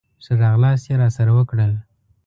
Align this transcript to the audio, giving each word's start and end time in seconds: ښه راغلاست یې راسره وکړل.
ښه 0.23 0.33
راغلاست 0.43 0.85
یې 0.89 0.95
راسره 1.01 1.31
وکړل. 1.37 1.73